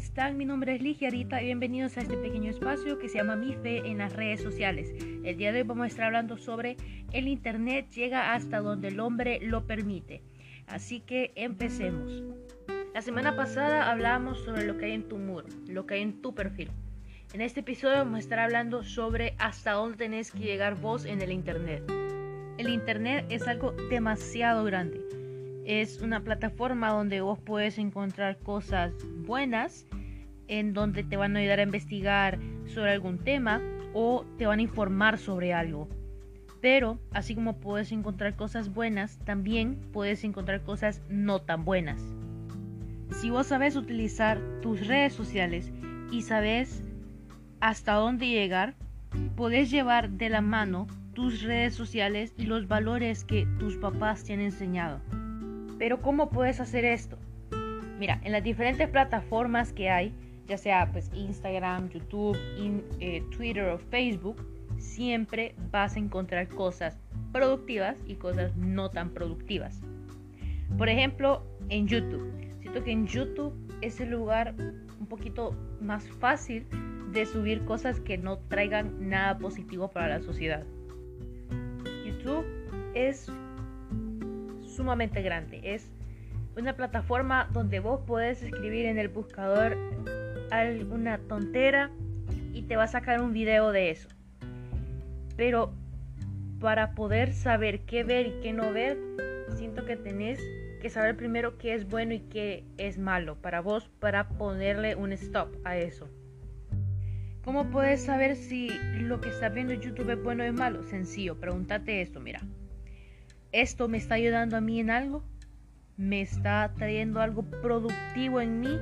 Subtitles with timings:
[0.00, 0.38] están?
[0.38, 3.52] Mi nombre es Ligia Arita y bienvenidos a este pequeño espacio que se llama Mi
[3.52, 4.94] Fe en las redes sociales.
[5.24, 6.78] El día de hoy vamos a estar hablando sobre
[7.12, 10.22] el Internet llega hasta donde el hombre lo permite.
[10.66, 12.22] Así que empecemos.
[12.94, 16.22] La semana pasada hablábamos sobre lo que hay en tu muro, lo que hay en
[16.22, 16.70] tu perfil.
[17.34, 21.20] En este episodio vamos a estar hablando sobre hasta dónde tenés que llegar vos en
[21.20, 21.84] el Internet.
[22.56, 25.19] El Internet es algo demasiado grande
[25.64, 28.92] es una plataforma donde vos puedes encontrar cosas
[29.26, 29.86] buenas,
[30.48, 33.60] en donde te van a ayudar a investigar sobre algún tema
[33.94, 35.88] o te van a informar sobre algo.
[36.60, 42.02] Pero así como puedes encontrar cosas buenas, también puedes encontrar cosas no tan buenas.
[43.12, 45.72] Si vos sabes utilizar tus redes sociales
[46.10, 46.82] y sabes
[47.60, 48.74] hasta dónde llegar,
[49.36, 54.32] podés llevar de la mano tus redes sociales y los valores que tus papás te
[54.32, 55.00] han enseñado.
[55.80, 57.16] Pero ¿cómo puedes hacer esto?
[57.98, 60.12] Mira, en las diferentes plataformas que hay,
[60.46, 62.36] ya sea pues Instagram, YouTube,
[63.00, 64.36] eh, Twitter o Facebook,
[64.76, 66.98] siempre vas a encontrar cosas
[67.32, 69.80] productivas y cosas no tan productivas.
[70.76, 72.30] Por ejemplo, en YouTube.
[72.60, 76.66] Siento que en YouTube es el lugar un poquito más fácil
[77.10, 80.62] de subir cosas que no traigan nada positivo para la sociedad.
[82.04, 82.44] YouTube
[82.94, 83.32] es
[84.70, 85.60] sumamente grande.
[85.62, 85.90] Es
[86.56, 89.76] una plataforma donde vos podés escribir en el buscador
[90.50, 91.90] alguna tontera
[92.52, 94.08] y te va a sacar un video de eso.
[95.36, 95.72] Pero
[96.60, 98.98] para poder saber qué ver y qué no ver,
[99.56, 100.40] siento que tenés
[100.80, 105.12] que saber primero qué es bueno y qué es malo para vos para ponerle un
[105.12, 106.08] stop a eso.
[107.44, 110.82] ¿Cómo puedes saber si lo que estás viendo en YouTube es bueno o es malo?
[110.84, 112.40] Sencillo, pregúntate esto, mira.
[113.52, 115.24] ¿Esto me está ayudando a mí en algo?
[115.96, 118.78] ¿Me está trayendo algo productivo en mí?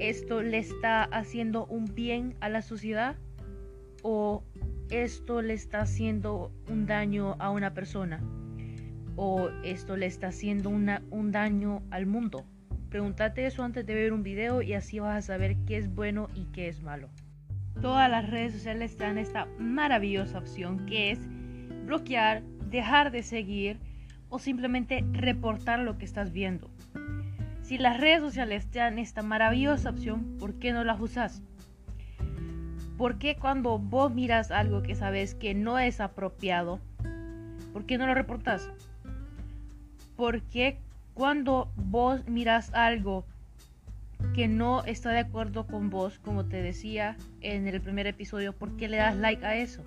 [0.00, 3.14] ¿Esto le está haciendo un bien a la sociedad?
[4.02, 4.42] ¿O
[4.90, 8.20] esto le está haciendo un daño a una persona?
[9.14, 12.44] ¿O esto le está haciendo un daño al mundo?
[12.90, 16.28] Pregúntate eso antes de ver un video y así vas a saber qué es bueno
[16.34, 17.08] y qué es malo.
[17.80, 21.20] Todas las redes sociales dan esta maravillosa opción que es
[21.86, 23.78] bloquear dejar de seguir
[24.28, 26.70] o simplemente reportar lo que estás viendo.
[27.62, 31.42] Si las redes sociales te dan esta maravillosa opción, ¿por qué no las usas?
[32.96, 36.80] ¿Por qué cuando vos miras algo que sabes que no es apropiado,
[37.72, 38.70] ¿por qué no lo reportas?
[40.16, 40.78] ¿Por qué
[41.14, 43.24] cuando vos miras algo
[44.34, 48.76] que no está de acuerdo con vos, como te decía en el primer episodio, ¿por
[48.76, 49.84] qué le das like a eso?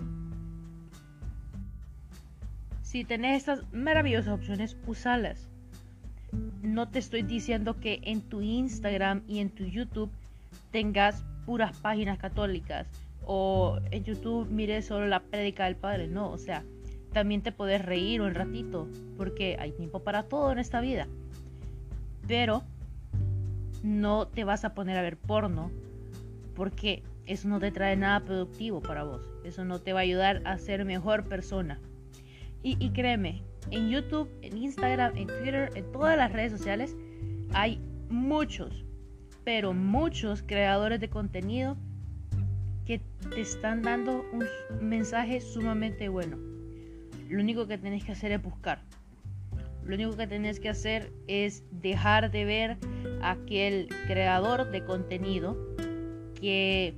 [2.92, 5.48] Si tenés estas maravillosas opciones, usalas.
[6.60, 10.10] No te estoy diciendo que en tu Instagram y en tu YouTube
[10.72, 12.86] tengas puras páginas católicas
[13.24, 16.06] o en YouTube mires solo la prédica del Padre.
[16.06, 16.64] No, o sea,
[17.14, 18.86] también te puedes reír un ratito
[19.16, 21.08] porque hay tiempo para todo en esta vida.
[22.28, 22.62] Pero
[23.82, 25.70] no te vas a poner a ver porno
[26.54, 29.22] porque eso no te trae nada productivo para vos.
[29.44, 31.80] Eso no te va a ayudar a ser mejor persona.
[32.64, 36.96] Y, créeme, en YouTube, en Instagram, en Twitter, en todas las redes sociales,
[37.54, 38.84] hay muchos,
[39.44, 41.76] pero muchos creadores de contenido
[42.86, 44.46] que te están dando un
[44.80, 46.38] mensaje sumamente bueno.
[47.28, 48.82] Lo único que tenés que hacer es buscar.
[49.84, 52.76] Lo único que tenés que hacer es dejar de ver
[53.22, 55.56] a aquel creador de contenido
[56.40, 56.94] que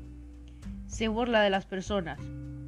[0.87, 2.21] se burla de las personas,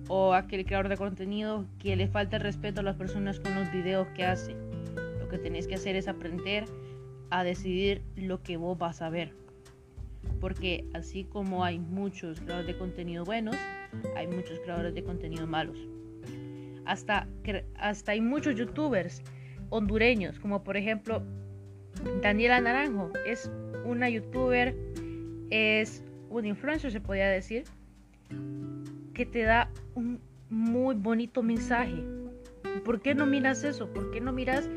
[0.08, 4.06] o aquel creador de contenido que le falta respeto a las personas con los videos
[4.08, 4.54] que hace.
[5.18, 6.64] Lo que tenéis que hacer es aprender
[7.30, 9.32] a decidir lo que vos vas a ver.
[10.40, 13.56] Porque así como hay muchos creadores de contenido buenos,
[14.16, 15.78] hay muchos creadores de contenido malos.
[16.84, 17.26] Hasta,
[17.76, 19.22] hasta hay muchos youtubers
[19.70, 21.22] hondureños, como por ejemplo
[22.22, 23.10] Daniela Naranjo.
[23.26, 23.50] Es
[23.84, 24.76] una youtuber,
[25.50, 27.64] es un influencer, se podría decir,
[29.16, 30.20] que te da un
[30.50, 32.04] muy bonito mensaje.
[32.84, 33.90] ¿Por qué no miras eso?
[33.90, 34.68] ¿Por qué no miras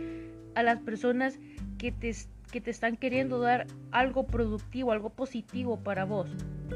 [0.55, 1.37] a las personas
[1.77, 2.15] que te,
[2.49, 6.29] que te están queriendo dar algo productivo, algo positivo para vos?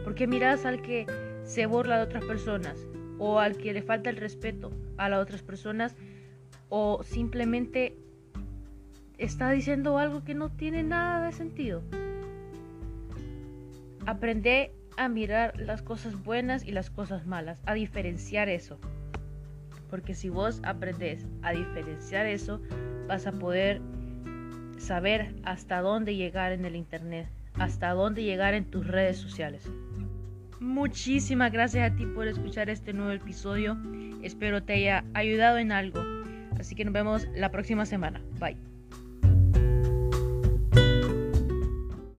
[0.04, 1.07] ¿Por qué miras al que
[1.45, 2.86] se burla de otras personas?
[3.18, 5.95] ¿O al que le falta el respeto a las otras personas?
[6.68, 7.95] ¿O simplemente
[9.18, 11.81] está diciendo algo que no tiene nada de sentido?
[14.06, 18.80] Aprende a mirar las cosas buenas y las cosas malas, a diferenciar eso.
[19.90, 22.62] Porque si vos aprendes a diferenciar eso,
[23.07, 23.81] vas a poder
[24.78, 29.69] saber hasta dónde llegar en el Internet, hasta dónde llegar en tus redes sociales.
[30.60, 33.78] Muchísimas gracias a ti por escuchar este nuevo episodio.
[34.22, 36.01] Espero te haya ayudado en algo.
[36.57, 38.22] Así que nos vemos la próxima semana.
[38.40, 38.72] Bye.